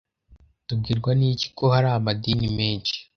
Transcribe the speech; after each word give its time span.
Tubwirwa 0.65 1.11
n 1.19 1.21
iki 1.31 1.47
ko 1.57 1.65
hari 1.73 1.87
amadini 1.97 2.47
menshi 2.59 2.97